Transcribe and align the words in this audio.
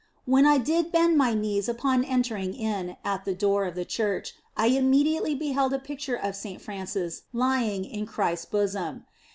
When 0.25 0.47
I 0.47 0.57
did 0.57 0.91
bend 0.91 1.15
my 1.15 1.35
knees 1.35 1.69
upon 1.69 2.03
entering 2.03 2.55
in 2.55 2.97
at 3.05 3.23
the 3.23 3.35
door 3.35 3.65
of 3.65 3.75
the 3.75 3.85
church, 3.85 4.33
I 4.57 4.65
immediately 4.69 5.35
beheld 5.35 5.73
a 5.73 5.77
picture 5.79 6.15
of 6.15 6.35
Saint 6.35 6.59
Francis 6.59 7.21
lying 7.33 7.85
in 7.85 8.07
Christ 8.07 8.45
s 8.45 8.49
bosom. 8.49 9.05